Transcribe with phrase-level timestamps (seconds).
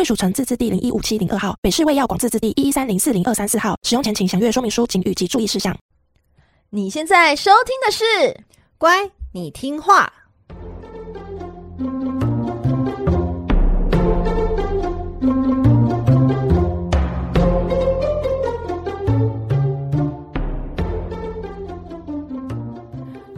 [0.00, 3.76] 贵属城自治地零一五七零二号，北市卫药广自治地一一三零四零二三四号。
[3.82, 5.76] 使用前请详阅说明书、请及注意事项。
[6.70, 8.02] 你现在收听的是
[8.78, 10.10] 《乖，你听话》。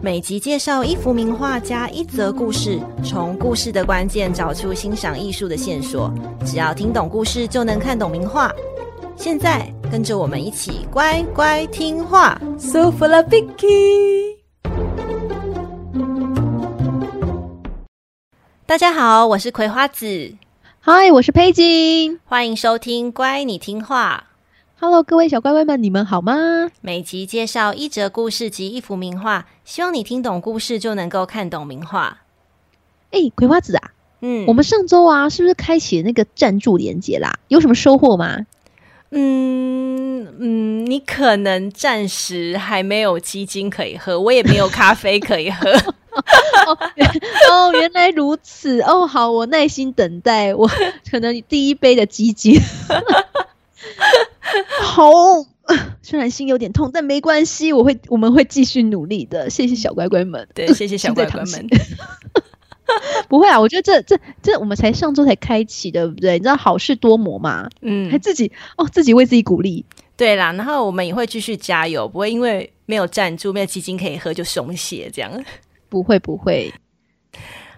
[0.05, 6.12] 每集介绍一幅名画加一则故事，从故事的关键找出欣赏艺术的线索。
[6.45, 8.52] 只要听懂故事，就能看懂名画。
[9.15, 12.37] 现在跟着我们一起乖乖听话。
[12.59, 14.38] So for the Vicky，
[18.66, 20.34] 大家好，我是葵花子。
[20.80, 22.18] 嗨，我是佩金。
[22.24, 24.24] 欢迎收听《乖，你听画》。
[24.85, 26.35] Hello，各位小乖乖们，你们好吗？
[26.80, 32.23] 每集介绍一则故事及一幅名画，希望你听懂故事就能够看懂名画。
[33.13, 37.39] 哎、欸，葵花籽啊，嗯，我们上周啊，是不是开启了那个赞助连接啦？
[37.47, 38.45] 有什么收获吗？
[39.11, 45.71] 嗯嗯，你可能暂时还没有鸡精可以喝，我也没有咖啡可以喝。
[46.67, 47.09] 哦，原
[47.49, 48.80] 哦，原来如此。
[48.80, 50.69] 哦，好，我耐心等待，我
[51.09, 52.61] 可能第一杯的鸡精。
[54.83, 55.11] 好，
[56.03, 59.49] 虽然心有点痛，但没关系，我会，我们会继续努力的。
[59.49, 61.67] 谢谢小乖乖们，对，谢谢小乖乖们。
[63.29, 66.33] 不会啊，我觉得这这这，我们才上周才开启，对不对？
[66.34, 69.84] 你知道好事多磨嘛，嗯，还自己哦，自己为自己鼓励。
[70.17, 75.45] 对啦，然后我们也会继续加油，不会因为没有赞助、没有基金可以喝就松懈这样。
[75.89, 76.73] 不会不会。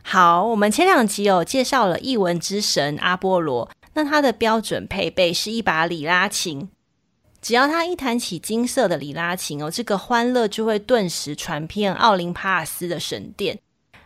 [0.02, 3.70] 好，我们前两集有介绍了译文之神阿波罗。
[3.94, 6.68] 那它的标准配备是一把里拉琴，
[7.40, 13.58] 只要他一弹起金色的里拉琴哦，这个欢乐就会顿时传遍奥林帕斯的神殿。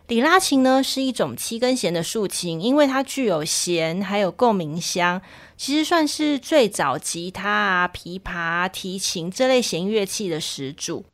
[0.09, 5.21] 里拉琴呢是一种七根弦的竖琴，因为它具有弦还有共鸣箱，
[5.57, 11.05] 其实算是最早吉他啊、琵琶、提琴这类弦乐器的始祖。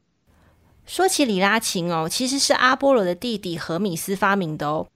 [0.86, 4.86] 说起里拉琴哦，其实是阿波罗的弟弟荷米斯发明的哦。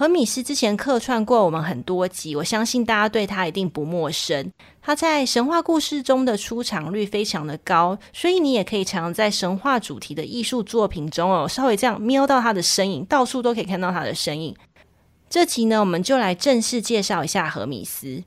[0.00, 4.50] 何米斯之前客串过我们很多集，我相信大家对他一定不陌生。
[4.80, 14.56] 他在神话故事中的出场率非常的高，所以你也可以常常在神话主题的艺术作品中哦，稍微这样瞄到他的身影，到处都可以看到他的身影。
[15.28, 18.24] 这集呢，我们就来正式介绍一下何米斯。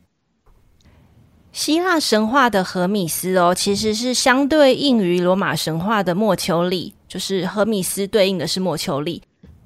[1.51, 9.23] 希腊神话的何米斯哦，其实是相对应于罗马神话的墨丘利，就是何米斯对应的是墨丘利。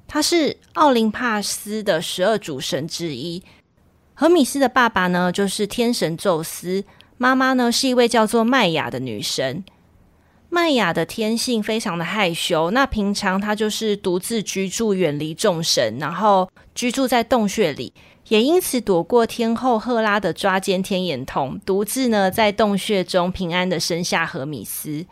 [0.08, 3.44] 他是奥林帕斯的十二主神之一。
[4.14, 6.84] 荷米斯的爸爸呢，就是天神宙斯；
[7.18, 9.64] 妈妈呢，是一位叫做麦雅的女神。
[10.50, 17.92] 麦雅的天性非常的害羞，那平常她就是独自居住，远离众神，然后居住在洞穴里，
[18.30, 25.06] 也因此躲过天后赫拉的抓奸天眼通，独自呢在洞穴中平安的生下荷米斯。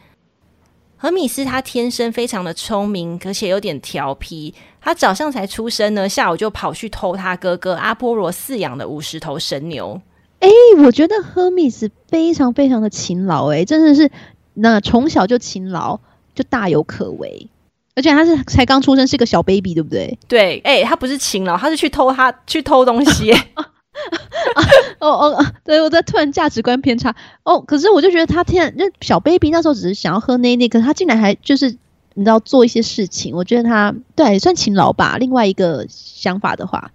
[0.97, 4.53] 荷米斯他天生非常的聪明，而且有点调皮。
[4.81, 10.01] 他早上才出生呢，下午就跑去偷他哥哥阿波罗饲养的五十头神牛。
[10.39, 14.09] 哎、欸，我觉得赫米斯非常非常的勤劳，哎，真的是
[14.53, 15.99] 那从小就勤劳，
[16.33, 17.49] 就大有可为。
[17.95, 20.17] 而且他是才刚出生，是个小 baby，对不对？
[20.27, 23.33] 对，哎、欸，他不是勤劳，他是去偷他去偷东西。
[24.99, 27.59] 哦哦，对，我在突然价值观偏差哦。
[27.61, 31.69] 可是我就觉得他天，那小 baby 那时候只是想要喝奶奶，可是他竟然还就是
[32.13, 35.17] 你知道做一些事情，我觉得他对也算勤劳吧。
[35.19, 36.91] 另外一个想法的话，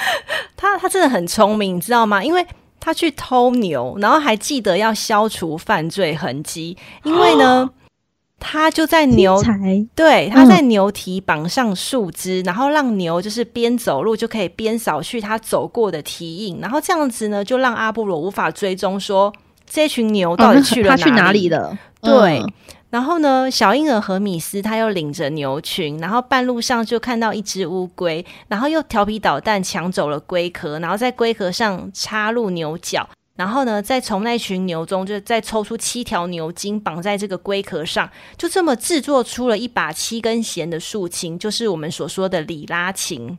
[0.56, 2.22] 他他真的很聪明，你知道吗？
[2.22, 2.46] 因为
[2.80, 7.70] 他去偷牛，然后还记得要消除犯罪痕迹，因为呢。
[8.42, 9.42] 哦他就在牛
[9.94, 19.32] 对，他在牛蹄绑上树枝，嗯，然后让牛就是边走路就可以边扫去他走过的蹄印，然后这样子呢，就让阿波罗无法追踪说
[19.64, 21.78] 这群牛到底去了哪里，哦，他去哪里了。
[22.02, 22.52] 对，嗯，
[22.90, 33.08] 然后呢，小婴儿和米斯他又领着牛群，然后半路上就看到一只乌龟，然后又调皮捣蛋抢走了龟壳，然后在龟壳上插入牛角。
[33.34, 43.38] 然后呢，再从那群牛中，就再抽出七条牛筋，绑在这个龟壳上，就这么制作出了一把七根弦的竖琴，就是我们所说的里拉琴。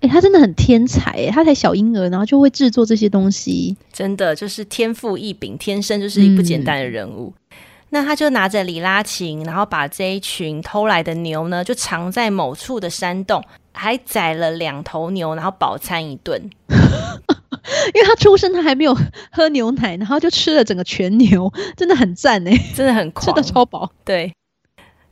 [0.00, 7.32] 哎、欸，他真的很天才哎，他才小婴儿，然后就会制作这些东西，真的就是天赋异禀，天生就是一不简单的人物。
[7.50, 7.56] 嗯、
[7.90, 16.50] 那他就拿着里拉琴，然后把这一群偷来的牛呢，就藏在某处的山洞，还宰了两头牛，然后饱餐一顿。
[17.92, 18.96] 因为他出生他还没有
[19.30, 23.90] 喝牛奶，然后就吃了整个全牛，真的很赞哎，真的很狂，吃的超饱。
[24.04, 24.32] 对。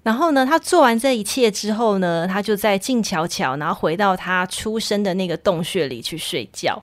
[0.02, 6.82] 然后呢，他做完这一切之后呢，他就在静悄悄，然后回到他出生的那个洞穴里去睡觉。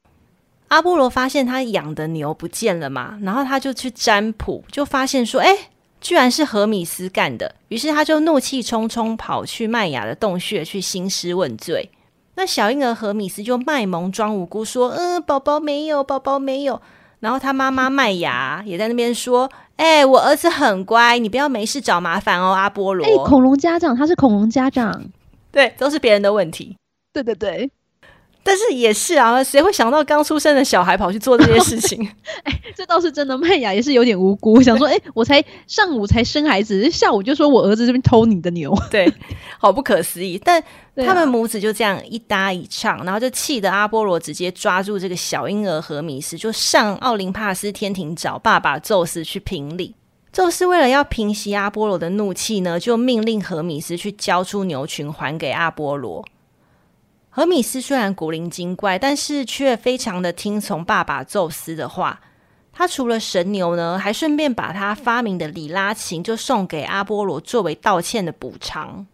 [0.70, 5.54] 阿波罗发现他养的牛不见了嘛，然后他就去占卜，就发现说，哎，
[6.00, 7.56] 居然是荷米斯干的。
[7.68, 11.90] 于是他就怒气冲冲跑去麦雅的洞穴去兴师问罪。
[12.40, 16.82] 那小婴儿何米斯就卖萌装无辜说，嗯，宝宝没有，宝宝没有。
[17.20, 19.52] 然后他妈妈麦芽也在那边说。
[19.76, 23.06] 哎、欸，我儿子很乖，你不要没事找麻烦哦，阿波罗。
[23.06, 25.06] 哎、欸，恐龙家长，他是恐龙家长，
[25.52, 26.76] 对，都是别人的问题。
[27.14, 27.72] 对对对，
[28.44, 32.06] 但是也是啊，谁会想到刚出生的小孩跑去做这些事情？
[32.44, 33.38] 哎、欸，这倒是真的。
[33.38, 39.12] 麦雅也是有点无辜，想说， 哎、欸，我才上午才生孩子，下午就说我儿子这边偷你的牛，对，
[39.58, 40.40] 好不可思议。
[40.44, 40.64] 但
[41.06, 49.96] 他们母子就这样一搭一唱，然后就气得阿波罗直接抓住这个小婴儿荷米斯，就上奥林帕斯天庭找爸爸宙斯去评理。
[50.32, 56.24] 宙斯为了要平息阿波罗的怒气呢，就命令荷米斯去交出牛群还给阿波罗。
[57.30, 62.22] 荷米斯虽然古灵精怪，但是却非常的听从爸爸宙斯的话。
[62.80, 69.06] 他除了神牛呢，还顺便把他发明的里拉琴就送给阿波罗作为道歉的补偿。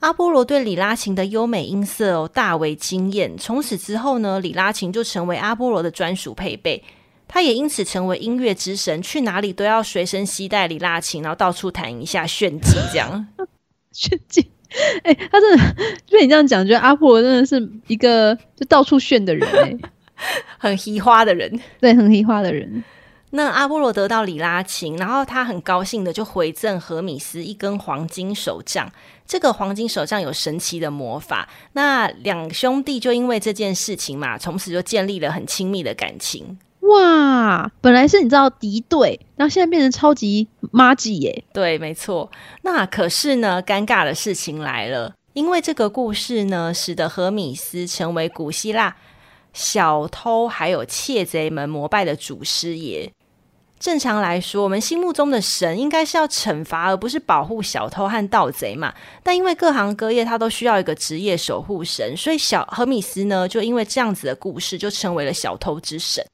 [0.00, 6.84] 阿波罗对里拉琴的优美音色哦大为惊艳，从此之后呢，里拉琴就成为阿波罗的专属配备，
[7.26, 13.26] 他也因此成为音乐之神，去哪里都要随身携带里拉琴，然后到处弹一下炫技，这样
[13.90, 14.50] 炫技。
[15.02, 15.74] 哎、欸，他真的
[16.10, 19.74] 被你这样讲，觉得阿波罗真的是一个就到处炫的人，哎，
[20.60, 22.84] 很嘻花的人，对，很嘻花的人。
[23.30, 28.90] 那阿波罗得到里拉琴，然后他很高兴的就回赠荷米斯一根黄金手杖。
[29.26, 31.46] 这个黄金手杖有神奇的魔法。
[31.72, 36.58] 那两兄弟就因为这件事情嘛，从此就建立了很亲密的感情。
[36.80, 41.44] 哇，本来是你知道敌对，然后现在变成超级妈吉耶。
[41.52, 42.30] 对，没错。
[42.62, 48.96] 那可是呢，尴尬的事情来了，因为这个故事呢，使得荷米斯成为古希腊
[49.52, 53.12] 小偷还有窃贼们膜拜的祖师爷。
[53.78, 58.92] 正常来说，我们心目中的神应该是要惩罚，而不是保护小偷和盗贼嘛。
[59.22, 66.24] 但因为各行各业他都需要一个职业守护神，所以小荷米斯呢，就因为这样子的故事，就成为了小偷之神。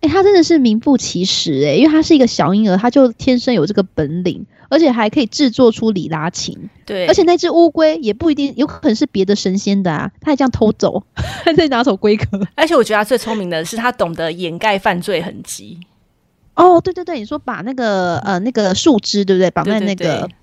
[0.00, 6.68] 哎、欸，他真的是名副其实哎、欸，因为他是一个小婴儿，他就天生有这个本领，而且还可以制作出里拉琴。
[6.84, 12.40] 对，而且那只乌龟也不一定，有可能是别的神仙的啊，他还这样偷走， 还在拿走龟壳。
[12.56, 15.78] 而且我觉得他最聪明的是，他懂得掩盖犯罪痕迹。
[16.56, 20.04] 哦，对对对，你说把那个呃那个树枝对不对绑在那个？
[20.04, 20.34] 对对对。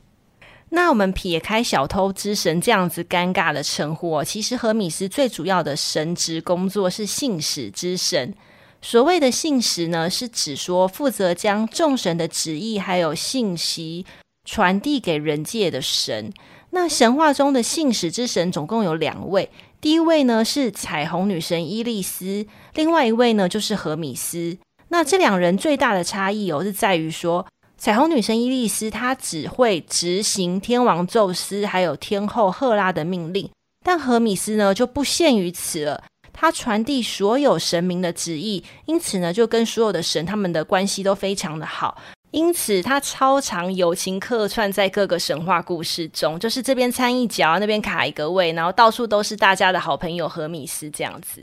[0.69, 8.33] 那我们撇开小偷之神这样子尴尬的称呼哦，其实荷米斯最主要的神职工作是信使之神。
[8.81, 14.05] 所谓的信使呢，是指说负责将众神的旨意还有信息
[14.45, 16.33] 传递给人界的神。
[16.71, 19.49] 那神话中的信使之神总共有两位，
[19.79, 24.57] 第一位呢是彩虹女神伊丽丝，另外一位呢就是荷米斯。
[24.93, 27.43] 那这两人最大的差异哦，是在于说，
[27.79, 33.49] 彩虹女神伊丽丝她只会执行天王宙斯还有天后赫拉的命令，
[33.83, 51.41] 但荷米斯呢就不限于此了，他传递所有神明的旨意，因此呢就跟所有的神他们的关系都非常的好，因此他超常友情客串在各个神话故事中，就是这边参一脚，那边卡一个位，然后到处都是大家的好朋友荷米斯这样子。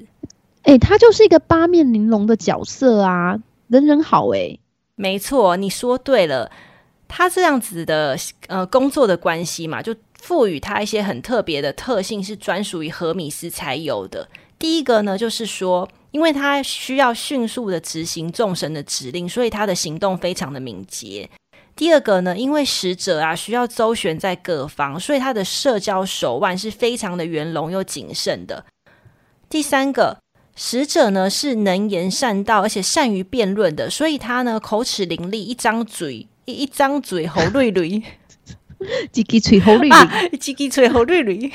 [0.62, 4.58] 哎、他就是一个八面玲珑的角色啊，人人好哎、
[4.94, 6.50] 没错，你说对了，
[7.08, 14.28] 他这样子的呃工作的关系嘛，就赋予他一些很特别的特性，是专属于荷米斯才有的。
[14.58, 21.28] 第一个呢，就是说，因为他需要迅速的执行众神的指令，所以他的行动非常的敏捷。
[21.74, 28.66] 第二个呢，因为使者啊需要周旋在各方，所以他的社交手腕是非常的圆融又谨慎的。
[29.48, 30.18] 第三个。
[30.62, 38.02] 使者呢是能言善道，而且善于辩论的，所以他呢口齿伶俐，一张嘴一一张嘴喉绿绿，
[39.10, 39.94] 叽叽嘴喉绿绿，
[40.36, 41.50] 叽叽嘴喉绿绿。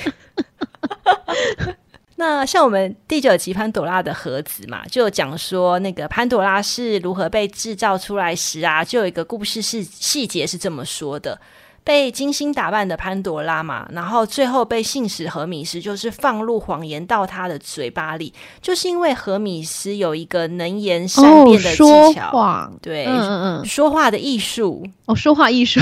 [2.18, 11.40] 那像我们第九集潘朵拉的盒子嘛，就讲说那个潘朵拉是如何被制造出来时啊，就有一个故事是细节是这么说的。
[11.86, 21.78] 被精心打扮的潘朵拉嘛，然后最后被信使荷米斯就是放入谎言到他的嘴巴里，就是因为荷米斯有一个能言善辩的技
[22.14, 25.80] 巧，哦、对，嗯嗯嗯，说话的艺术，哦，说话艺术，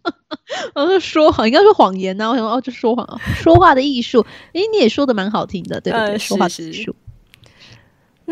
[0.76, 6.08] 我说说谎，应该说谎言呐、啊，我想说哦，就说谎，说话的艺术，诶，你也说的蛮好听的，对不对？
[6.10, 6.94] 呃、说话艺术。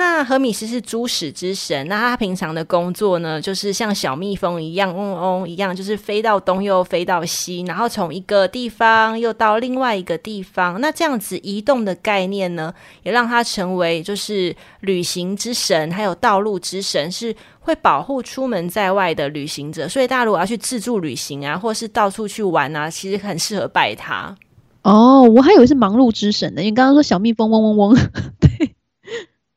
[0.00, 10.80] 那何米斯是猪屎之神，那他平常的工作呢，就是像小蜜蜂一样，嗡嗡一样，就是飞到东又飞到西，然后从一个地方又到另外一个地方。
[10.80, 19.86] 那这样子移动的概念呢，也让他成为就是旅行之神，还有道路之神，是会保护出门在外的旅行者。
[19.86, 24.34] 所以大家如果要去自助旅行啊，或是到处去玩啊，其实很适合拜他。
[24.80, 27.94] 哦，我还以为是忙碌之神呢，因为刚刚说小蜜蜂嗡嗡嗡，
[28.40, 28.59] 对。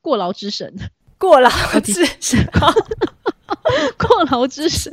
[0.04, 0.72] 过劳之神，
[1.18, 1.50] 过劳
[1.82, 2.46] 之神，
[3.98, 4.92] 过劳之神，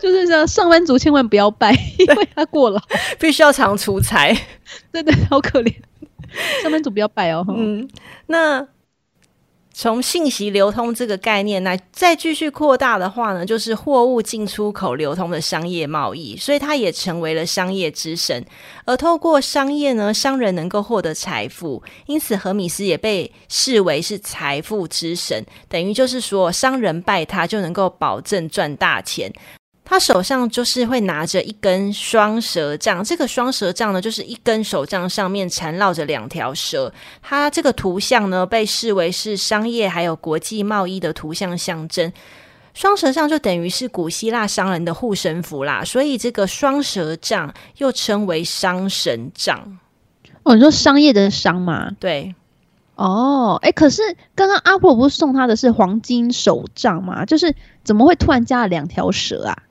[0.00, 2.78] 就是说上班族千万不要拜， 因为他过劳，
[3.18, 4.32] 必须要常出差，
[4.92, 5.74] 对对，好可怜，
[6.62, 7.44] 上班族不要拜哦。
[7.48, 7.88] 嗯，
[8.26, 8.68] 那。
[9.76, 18.44] 从信息流通这个概念来再继续扩大的话呢，就是货物进出口流通的商业贸易，所以它也成为了商业之神。
[18.84, 29.32] 而透过商业呢，商人能够获得财富，因此荷米斯也被视为是财富之神，等于就是说，商人拜他就能够保证赚大钱。
[29.84, 36.92] 他手上就是会拿着一根双蛇杖，这个双蛇杖呢，就是一根手杖上面缠绕着两条蛇。
[37.20, 42.10] 它这个图像呢，被视为是商业还有国际贸易的图像象征。
[42.72, 49.78] 双蛇杖就等于是古希腊商人的护身符啦，所以这个双蛇杖又称为商神杖。
[50.44, 51.90] 哦，你说商业的商嘛？
[52.00, 52.34] 对。
[52.96, 54.02] 哦，哎，可是
[54.34, 57.24] 刚刚阿婆不是送他的是黄金手杖吗？
[57.24, 59.62] 就是怎么会突然加了两条蛇啊？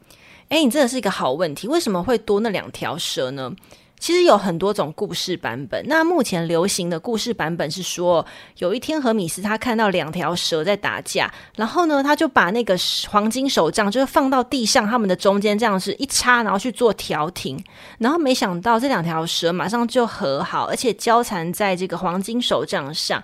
[0.50, 1.68] 哎，你真的是一个好问题。
[1.68, 3.52] 为什么会多那两条蛇呢？
[4.00, 5.82] 其实有很多种故事版本。
[5.88, 8.26] 那目前流行的故事版本是说，
[8.58, 12.78] 有一天荷米斯他看到两条蛇在打架，然后呢，他就把那个
[13.10, 17.64] 黄金手杖就是放到地上，他们的中间这样子一插，然后去做调停。
[17.98, 23.24] 然后没想到这两条蛇马上就和好，而且交缠在这个黄金手杖上。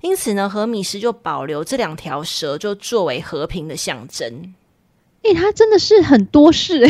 [0.00, 4.52] 因此呢，荷米斯就保留这两条蛇，就作为和平的象征。
[5.26, 6.86] 哎、欸，他真的是很多事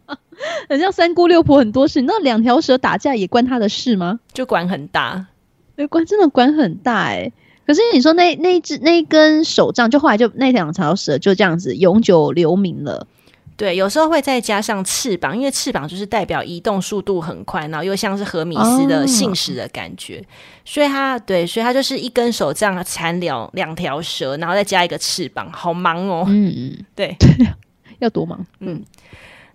[0.68, 2.02] 很像三姑六婆很多事。
[2.02, 4.20] 那两条蛇打架也关他的事吗？
[4.32, 5.26] 就管很大，
[5.76, 7.32] 哎，管真的管很大哎、欸。
[7.66, 13.06] 可是你说那那一只那一根手杖，就后来就那两条蛇就这样子永久留名了。
[13.56, 20.24] 对，有时候会再加上翅膀，因为翅膀就是代表移动速度很快，然后又像是荷米斯的信使的感觉，哦、
[20.64, 26.24] 所以他对，所以他就是一根手杖缠两两条蛇，然后再加一个翅膀，好忙哦。
[26.26, 27.14] 嗯嗯， 对。
[28.00, 28.44] 要多忙？
[28.58, 28.82] 嗯，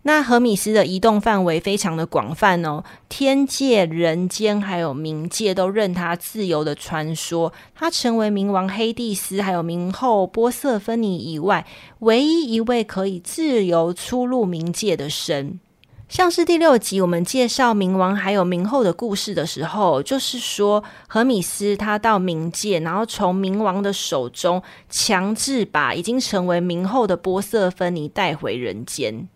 [0.03, 7.51] 那荷米斯的移动范围非常的广泛哦，天界、人间还有冥界都任他自由的穿梭。
[7.73, 11.65] 他成为冥王黑帝斯还有冥后波瑟芬尼以外，
[11.99, 15.59] 唯一一位可以自由出入冥界的神。
[16.07, 29.27] 像是第六集我们介绍冥王还有冥后的故事的时候，就是说荷米斯他到冥界，然后从冥王的手中强制把已经成为冥后的波瑟芬尼带回人间。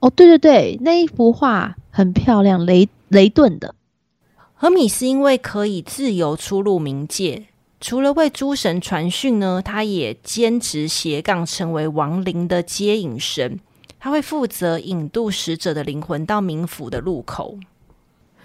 [0.00, 3.74] 哦，对对对，那一幅画很漂亮，雷雷顿的。
[4.54, 7.44] 荷米斯因为可以自由出入冥界，
[7.80, 13.60] 除了为诸神传讯呢，他也兼职斜杠成为亡灵的接引神。
[14.04, 17.58] 他会负责引渡死者的灵魂到冥府的入口，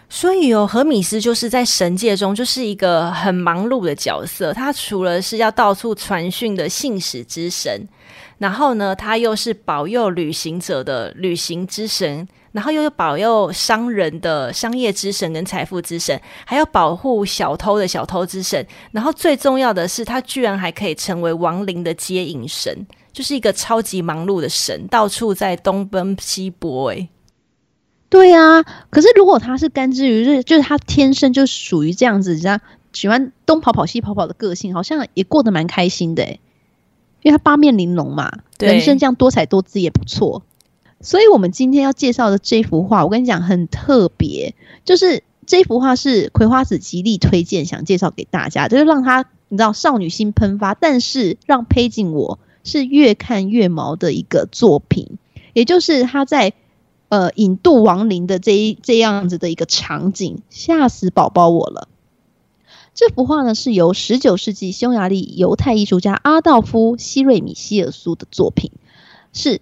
[0.08, 4.54] 所以哦，荷米斯就是在神界中就是一个很忙碌的角色。
[4.54, 7.86] 他除了是要到处传讯的信使之神，
[8.38, 18.66] 然后呢，他又是保佑旅行者的旅行之神，然后又有保佑商人的商业之神跟财富之神，还要保护小偷的小偷之神。
[18.94, 22.88] 然后最重要的是，他居然还可以成为亡灵的接引神。
[23.20, 26.92] 就是一个超级忙碌的神，到处在东奔西搏。
[26.92, 27.10] 哎，
[28.08, 28.64] 对啊。
[28.90, 32.62] 可是如果他是甘之于日，就是他天生就属于这样子，这样
[32.94, 36.24] 喜欢东跑跑西跑跑的个性，好像也过得蛮开心的。
[36.24, 36.40] 哎，
[37.22, 40.44] 因为他八面玲珑嘛，人生这样多彩多姿也不错。
[41.02, 52.40] 所以我们今天要介绍的这幅画，我跟你讲很特别，就是这幅画是葵花子极力推荐，想介绍给大家，就是让他你知道少女心喷发，但是让佩锦我。
[52.70, 55.18] 是越看越毛的一个作品，
[55.54, 56.54] 也就是他在
[57.10, 61.88] 呃引渡亡灵的这一这样子的一个场景，吓死宝宝我了。
[62.94, 68.72] 这幅画呢是由十九世纪匈牙利犹太艺术家阿道夫·希瑞米希尔苏的作品，
[69.34, 69.62] 是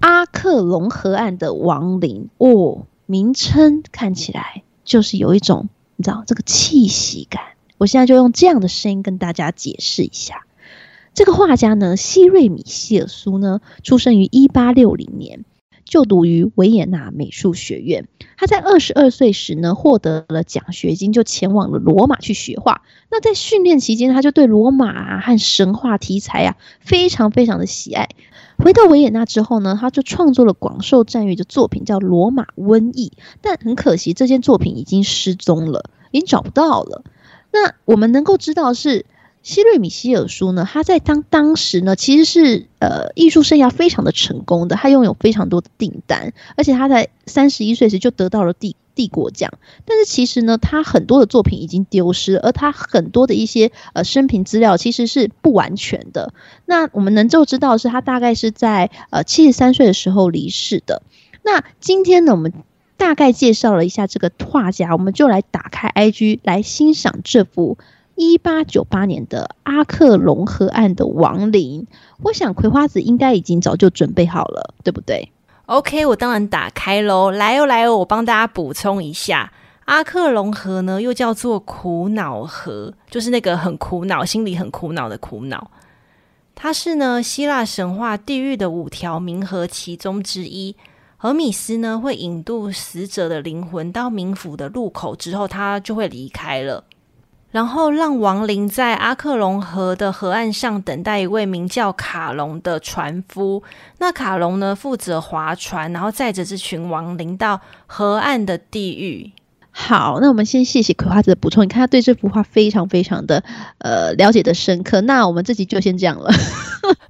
[0.00, 7.42] 阿克隆河岸的亡灵哦，名称看起来就是有一种你知道这个气息感。
[7.78, 10.44] 我现在就用这样的声音跟大家解释一下。
[11.14, 15.44] 这个画家呢，西瑞米希尔苏呢，出生于一八六零年，
[15.84, 18.08] 就读于维也纳美术学院。
[18.36, 22.82] 他在二十二岁时呢，获得了奖学金，就前往了罗马去学画。
[23.12, 28.08] 那在训练期间，他就对罗马啊和神话题材啊，非常非常的喜爱。
[28.58, 33.12] 回到维也纳之后呢，他就创作了广受赞誉的作品，叫《罗马瘟疫》。
[33.40, 37.04] 但很可惜，这件作品已经失踪了，已经找不到了。
[37.52, 39.06] 那我们能够知道是。
[39.44, 49.52] 希瑞米希尔苏呢，他在当当时呢，其实是呃艺术生涯非常的成功的，他拥有非常多的订单，而且他在三十一岁时就得到了帝帝国奖。
[49.84, 56.32] 但是其实呢，他很多的作品已经丢失，而他很多的一些呃生平资料其实是不完全的。
[56.64, 61.02] 那我们能够知道是，他大概是在呃七十三岁的时候离世的。
[61.42, 62.54] 那今天呢，我们
[62.96, 67.76] 大概介绍了一下这个画家，我们就来打开 IG 来欣赏这幅。
[68.16, 71.86] 一八九八年的阿克隆河岸的亡灵，
[72.22, 75.30] 我想葵花子应该已经早就准备好了，对不对
[75.66, 77.30] ？OK，我当然打开喽。
[77.30, 79.52] 来哦，来哦，我帮大家补充一下，
[79.86, 85.70] 阿克隆河呢，又叫做苦恼河，就是那个很苦恼、心里很苦恼的苦恼。
[86.54, 90.76] 它是呢希腊神话地狱的五条冥河其中之一。
[91.16, 96.84] 荷米斯呢会引渡死者的灵魂到冥府的入口之后，他就会离开了。
[97.54, 103.62] 然后让亡灵在阿克隆河的河岸上等待一位名叫卡隆的船夫。
[103.98, 109.30] 那卡隆呢，负责划船，然后载着这群亡灵到河岸的地狱。
[109.70, 111.62] 好，那我们先谢谢葵花子的补充。
[111.62, 113.44] 你看他对这幅画非常非常的
[113.78, 115.00] 呃了解的深刻。
[115.02, 116.32] 那我们这集就先这样了。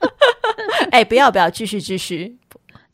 [0.93, 2.37] 哎、欸，不要不要，继续继续。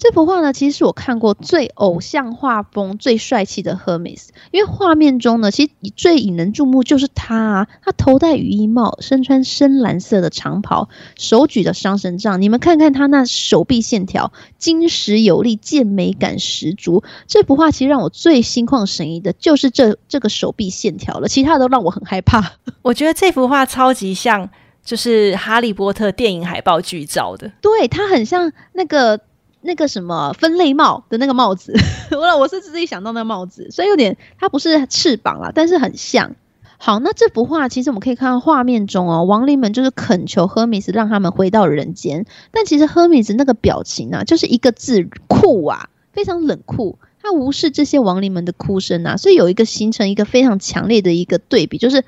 [0.00, 4.28] 这幅画呢，其实是我看过最偶像画风、最帅气的 Hermes。
[4.50, 10.88] 因为画面中呢，其实最引人注目就是他啊，他头戴雨衣帽，身穿深蓝色的长袍，
[11.18, 12.40] 手举着双神杖。
[12.40, 17.04] 你们看看他那手臂线条，精实有力，健美感十足。
[17.26, 22.52] 这幅画其实让我最心旷神怡的就是这这个手臂线条了，其他的都让我很害怕。
[22.80, 24.48] 我觉得这幅画超级像，
[24.82, 27.52] 就是哈利波特电影海报剧照的。
[27.60, 29.20] 对，它很像那个。
[29.62, 31.74] 那个什么分类帽的那个帽子，
[32.12, 36.34] 我我是自己想到那个帽子，所以有点它不是翅膀啦，但是很像。
[36.82, 52.02] 好，那这幅画其实我们可以看到画面中哦，亡灵们就是恳求赫米斯让他们回到人间，但其实赫米斯那个表情啊，就是一个字酷啊，非常冷酷，他无视这些亡灵们的哭声啊，所以有一个形成一个非常强烈的一个对比，就是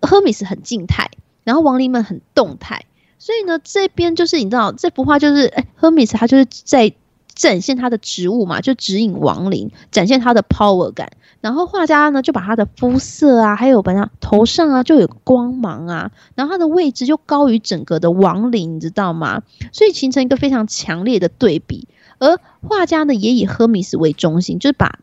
[0.00, 1.10] 赫米斯很静态，
[1.44, 2.86] 然后亡灵们很动态。
[3.18, 6.92] 所以呢，这边就是你知道，这幅画就是，哎，Hermes 他就是在
[7.34, 11.10] 展现他的植物嘛，就指引亡灵，展现他的 power 感。
[11.40, 19.42] 然后画家呢，就把他的肤色啊，还有把他头上啊，就有光芒啊，然后他的位置就高于整个的亡灵，你知道吗？
[19.72, 21.86] 所以形成一个非常强烈的对比。
[22.18, 24.98] 而画家呢，也以 Hermes 为中心，就是把。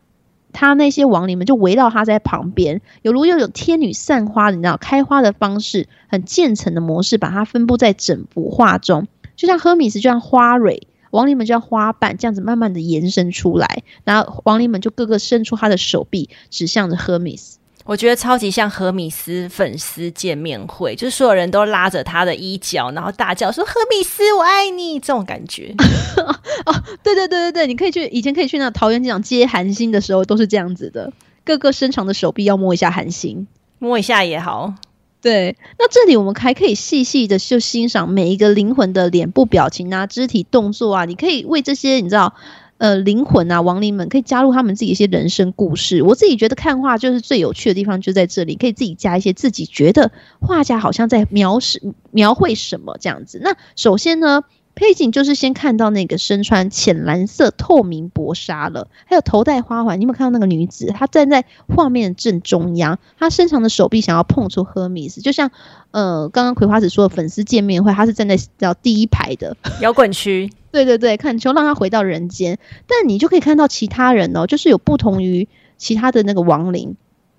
[0.52, 9.06] 他那些亡灵们就围绕他在旁边，有如又有天女散花，你知道开花的方式，很渐层的模式，把它分布在整幅画中，
[9.36, 17.58] 就像赫米斯，就像花蕊，亡灵们就像花瓣，这样子慢慢的延伸出来，然后亡灵们就各个伸出他的手臂，指向着赫米斯。
[17.86, 25.72] 我觉得超级像何米斯粉丝见面会，就是所有人都拉着他的衣角，然后大叫说：“何米斯，我爱你！”这种感觉。
[26.66, 31.12] 哦，对对对对对，你可以去以前可以去那桃园机场接韩星的时候，都是这样子的，
[31.44, 33.46] 各个伸长的手臂要摸一下韩星，
[33.78, 34.74] 摸一下也好。
[35.22, 42.34] 对，那这里我们还可以细细的就欣赏每一个灵魂的脸部表情啊、肢体动作啊，你可以为这些你知道。
[42.78, 46.02] 呃，灵魂啊，亡灵们可以加入他们自己一些人生故事。
[46.02, 53.40] 我自己觉得看画就是最有趣的地方，就在这里，可以自己加一些自己觉得画家好像在描述、描绘什么这样子。
[53.42, 54.42] 那首先呢，
[54.74, 59.98] 背景就是先看到那个身穿浅蓝色透明薄纱了，还有头戴花环。
[59.98, 60.92] 你有没有看到那个女子？
[60.94, 65.50] 她站在画面正中央，她伸长的手臂想要碰触赫米斯，就像
[65.92, 70.50] 呃，刚刚葵花子说的粉丝见面会，她是站在叫第一排的 摇滚区。
[70.76, 76.96] 对对对，看球让他回到人间，但你就可以看到其他人哦，就是有不同于其他的那个亡灵，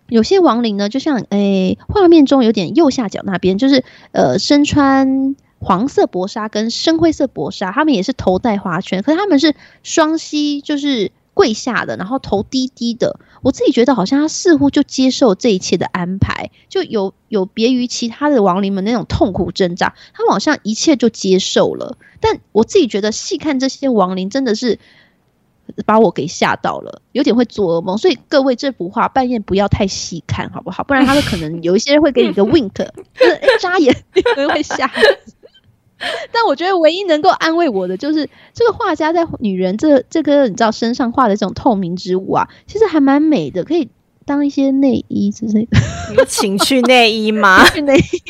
[0.09, 13.19] 有些亡灵呢，就像诶画面中有点右下角那边，就是呃身穿黄色薄纱跟深灰色薄纱，他们也是头戴花圈，可是他们是双膝就是跪下的，然后头低低的。
[13.43, 21.95] 我自己觉得好像他似乎就接受这一切的安排，就有有别于其他的亡灵们那种痛苦挣扎，他们好像一切就接受了。
[22.19, 24.79] 但我自己觉得细看这些亡灵真的是
[25.85, 27.99] 把我给吓到了，有点会做噩梦。
[27.99, 30.83] 所以各位这幅画半夜不要太细看好不好？
[30.83, 34.91] 不然他们可能有一些人会给你一个 wink， 就是眨眼，可能会吓。
[36.31, 43.89] 但我觉得唯一能够安慰我的，就是这个画家在女人这这个你知道身上画的这种透明之物啊，其实还蛮美的，可以
[44.25, 45.77] 当一些内衣之类的。
[46.15, 47.65] 有情趣内衣吗？
[47.65, 48.21] 情趣内衣，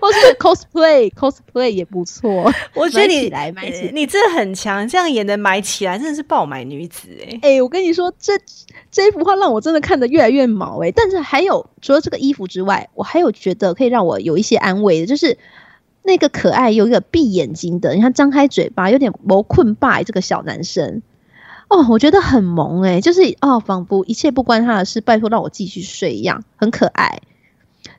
[0.00, 2.50] 或是 cosplay cosplay 也不错。
[2.74, 7.40] 我觉得你来买起来，你这很强，这样也能买起来真的是爆买女子哎、欸！
[7.42, 8.32] 哎、欸，我跟你说，这
[8.90, 10.92] 这一幅画让我真的看得越来越毛哎、欸。
[10.92, 15.36] 但是还有除了这个衣服之外，我还有觉得可以让我有一些安慰的，就是。
[16.02, 21.02] 那个可爱有一个闭眼睛的，你看张开嘴巴有点谋困霸这个小男生
[21.68, 27.20] 哦，我觉得很萌诶，就是哦，仿佛一切不关他的事，拜托让我继续睡一样，很可爱。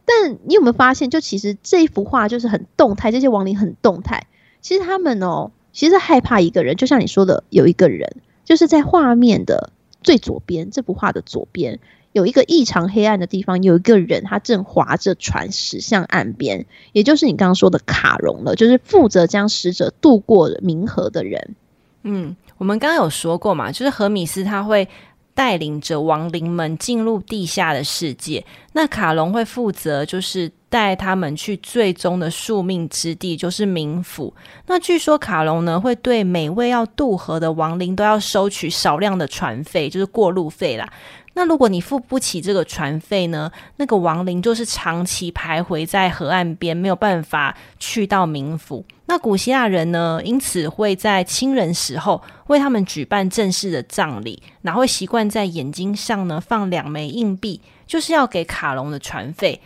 [0.06, 4.28] 但你有没有发现，就其实这一幅画就是很动态，这些亡灵很动态。
[4.62, 9.72] 其实他们哦，其实害怕一个人，就像你说的，有一个人就是在画面的
[10.04, 11.80] 最左边，这幅画的左边。
[12.14, 21.56] 有一个异常黑暗的地方，有一个人，他正划着船驶向岸边，也就是你刚刚说的卡戎了，就是负责将使者渡过冥河的人。
[22.04, 24.88] 嗯，我们刚刚有说过嘛，就是荷米斯他会
[25.34, 28.44] 带领着亡灵们进入地下的世界，
[28.74, 34.34] 那卡戎会负责就是带他们去最终的宿命之地，就是冥府。
[34.68, 40.90] 那据说卡隆呢，会对每位要渡河的亡灵都要收取少量的船费，就是过路费啦。
[41.34, 43.52] 那如果你付不起这个船费呢？
[43.78, 48.86] 那个亡灵就是长期徘徊在河岸边，没有办法去到冥府。
[49.06, 59.62] 那古希腊人呢，因此会在亲人死后为他们举办正式的葬礼，然后会习惯在眼睛上呢放两枚硬币，就是要给卡隆的船费。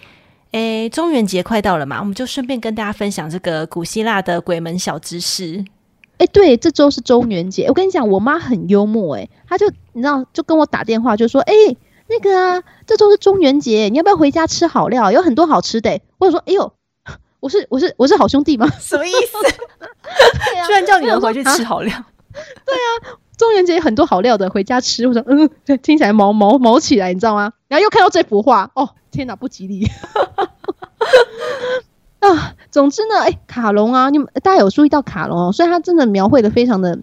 [0.55, 5.65] 诶，中元节快到了嘛，我们就顺便跟大家分享这个古希腊的鬼门小知识。
[6.17, 7.65] 哎，对，这周是中元节。
[7.67, 11.53] 我跟你讲，我妈很幽默，哎，她就你知道，就跟我打电话，就说，哎，
[12.07, 15.11] 那个啊，这周是中元节，你要不要回家吃好料？
[15.11, 15.99] 有很多好吃的。
[16.19, 16.71] 我说，哎呦，
[17.41, 18.65] 我是我是我是好兄弟吗？
[18.79, 19.33] 什么意思？
[20.53, 21.91] 对啊，居然叫你们回去吃好料？
[22.31, 25.07] 对啊，中元节很多好料的，回家吃。
[25.07, 25.49] 我说，嗯，
[25.81, 27.53] 听起来毛毛毛起来，你知道吗？
[27.67, 29.87] 然后又看到这幅画，哦，天哪，不吉利。
[32.19, 35.51] 啊，总之呢，哎，卡戎啊，你们大家有注意到卡戎哦？
[35.51, 36.97] 虽然他真的描绘的非常的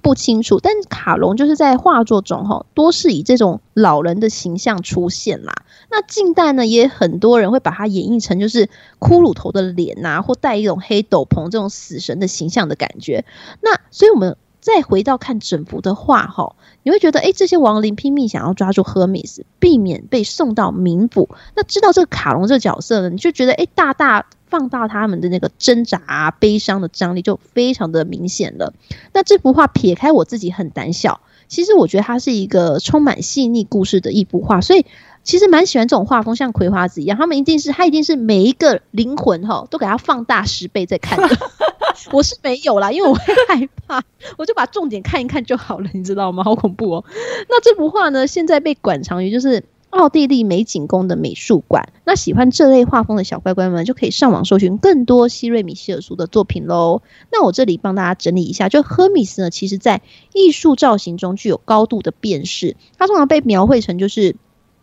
[0.00, 5.52] 不清楚，但卡戎就是在画作中哈，多是以这种老人的形象出现啦。
[5.90, 8.66] 那近代呢，也很多人会把它演绎成就是
[9.00, 13.24] 骷髅头的脸呐、啊，或戴一种黑斗篷这种死神的形象的感觉。
[13.60, 21.28] 那所以我们再回到看整幅的画哈，你会觉得哎，这些亡灵拼命想要抓住荷米斯，避免被送到冥府。
[21.54, 24.26] 那知道这个卡戎这个角色呢，你就觉得哎，大大。
[24.50, 28.74] 放大他们的那个挣扎、悲伤的张力就非常的明显了。
[29.12, 34.84] 那这幅画撇开我自己很胆小，其实我觉得它是一个充满细腻故事的一幅画，所以
[35.22, 41.36] 其实蛮喜欢这种画风，像葵花籽一样，他们一定是他一定是每一个灵魂哈都给他放大十倍在看的。
[42.12, 44.02] 我是没有啦，因为我会害怕，
[44.38, 46.42] 我就把重点看一看就好了，你知道吗？
[46.44, 47.04] 好恐怖哦。
[47.48, 49.62] 那这幅画呢，现在被馆藏于就是。
[49.90, 57.02] 奥地利美景宫的美术馆，那喜欢这类画风的小乖乖们就可以上网搜寻更多希瑞米希尔苏的作品喽。
[57.32, 60.00] 那我这里帮大家整理一下，就赫米斯呢，其实在
[60.32, 64.36] 艺术造型中具有高度的辨识，它通常被描绘成就是。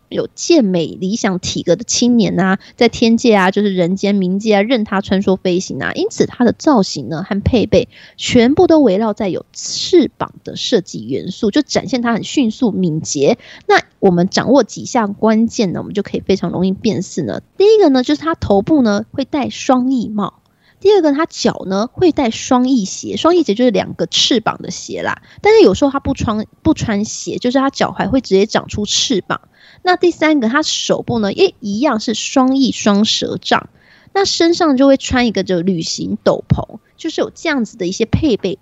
[0.10, 5.91] 有健美理想体格的青年啊，在天界啊，就是人间冥界啊，任他穿梭飞行啊。
[5.93, 13.38] 因此，他的造型呢和配备全部都围绕在有翅膀的设计元素，就展现他很迅速敏捷。
[13.67, 17.41] 那我们掌握几项关键呢，我们就可以非常容易辨识呢。
[17.58, 20.41] 第一个呢，就是他头部呢会戴双翼帽；
[20.80, 25.22] 第二个，他脚呢会带双翼鞋，双翼鞋就是两个翅膀的鞋啦。
[25.42, 29.42] 但是有时候他不穿不穿鞋，就是他脚踝会直接长出翅膀。
[29.84, 33.70] 那第三个，他手部呢也一样是双翼双蛇杖，
[34.13, 38.60] 那身上就会穿一个就旅行斗篷，就是有这样子的一些配备。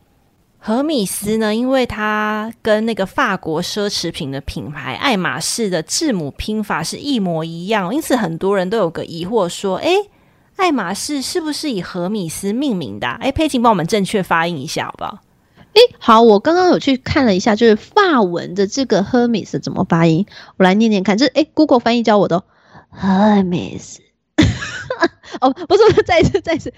[0.58, 9.92] 何米斯呢，因为他跟那个法国奢侈品的品牌爱马仕的字母拼法是一模一样，因此很多人都有个疑惑说：哎，
[10.56, 13.18] 爱马仕是不是以荷米斯命名的啊？
[13.22, 15.20] 哎，佩琴帮我们正确发音一下好不好？
[15.74, 20.26] 哎，好，我刚刚有去看了一下，就是法文的这个 Hermes 怎么发音，
[20.58, 21.18] 我来念念看。
[21.18, 22.44] 这哎，Google 翻译教我的
[22.98, 23.98] Hermes。
[25.42, 26.74] 哦，不是，不是，再一次，再一次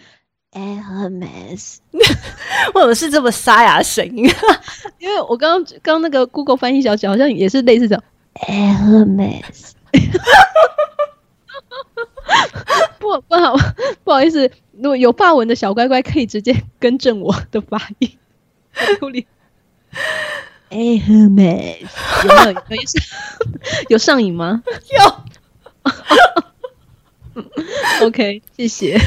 [0.51, 4.27] Hermes，为什么是这么沙哑的声音？
[4.97, 8.03] 因为我刚刚刚那个 Google 翻译小姐好像也是类似这样。
[8.33, 9.73] Hermes，
[13.07, 13.55] 不不好
[14.03, 18.17] 不好意思，如果有法文的小乖乖可以直接更正我的发音。
[20.69, 21.77] Hermes，
[22.25, 22.59] 有没有有有，
[23.89, 24.61] 有上瘾吗？
[24.91, 24.99] 有。
[28.05, 28.99] OK，谢谢。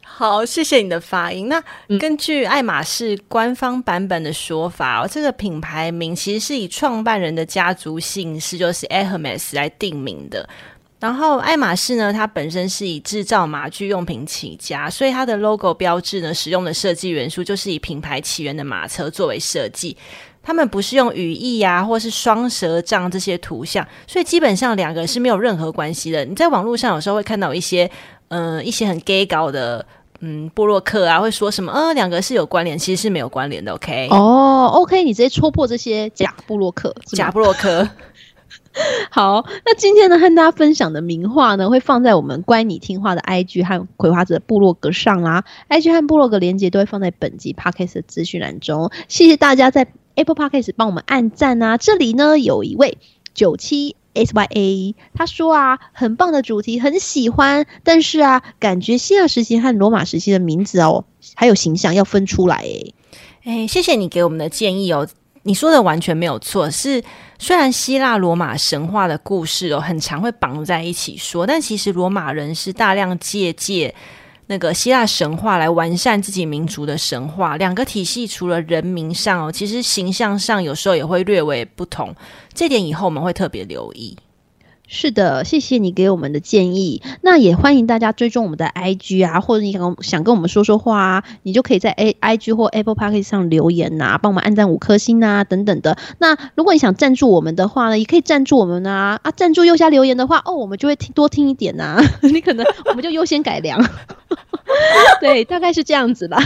[0.00, 1.48] 好，谢谢你的发音。
[1.48, 1.60] 那
[1.98, 10.48] 根据爱马仕官方版本的说法，哦，这个品牌名其实是以创办人的家族姓氏，就是 Hermes 来定名的。
[11.02, 19.96] 然后爱马仕呢，它本身是以制造马具用品起家，所以它的 logo 标志呢，使用的设计元素就是以品牌起源的马车作为设计。
[20.44, 26.24] 他们不是用羽翼呀，或是双蛇杖这些图像，所以基本上两个是没有任何关系的。
[26.24, 27.90] 你在网络上有时候会看到一些，
[28.28, 29.84] 嗯、呃，一些很 gay 搞的。
[30.24, 31.72] 嗯，布洛克啊会说什么？
[31.72, 33.72] 呃，两个是有关联，其实是没有关联的。
[33.72, 37.88] OK，哦，OK，你直接戳破这些假布洛克，假部落客。
[39.10, 45.44] 好，那今天呢，和大家分享的名画呢，会放在我们乖你听话的 IG 和葵花子的部落格上啦。
[45.68, 48.90] IG 和部落格连接都会放在本集 Podcast 的资讯栏中。
[49.08, 51.76] 谢谢大家在 Apple Podcast 帮我们按赞啊！
[51.76, 52.98] 这里呢，有一位
[53.34, 53.96] 九七。
[54.14, 62.94] S Y A，他说啊，很棒的主题，很喜欢，但是啊，感觉希腊时期和罗马时期的名字哦，还有形象要分出来诶。
[63.44, 65.08] 诶，谢谢你给我们的建议哦，
[65.42, 66.70] 你说的完全没有错。
[66.70, 67.02] 是
[67.38, 73.94] 虽然希腊罗马神话的故事哦，很常会绑在一起说，但其实罗马人是大量借鉴。
[74.46, 82.14] 那个希腊神话来完善自己民族的神话，两个体系除了人名上哦，其实形象上有时候也会略微不同，
[82.52, 84.16] 这点以后我们会特别留意。
[84.94, 87.00] 是的，谢谢你给我们的建议。
[87.22, 95.96] 那也欢迎大家追踪我们的 IG 啊，或者你想想跟我们说说话啊，你就可以在 A IG 或 Apple Podcast 上留言呐、帮我们按赞五颗星呐、啊，等等的。
[96.18, 101.98] 那如果你想赞助我们的话呢，也可以赞助我们啊啊，赞助右下留言的话，哦，我们就会听多听一点呐、
[102.30, 103.82] 你可能我们就优先改良。
[105.22, 106.36] 对，大概是这样子吧，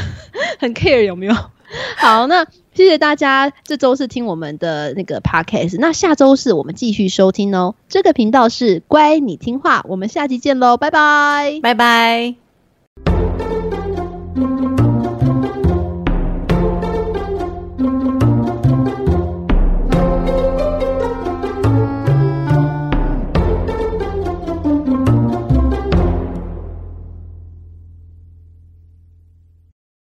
[0.61, 1.35] 很 care 有没有？
[1.97, 7.75] 好，那谢谢大家这周是听我们的那个 podcast，那下周是我们继续收听哦。
[7.89, 12.37] 这个频道是乖，你听话，我们下集见喽，拜拜，拜拜。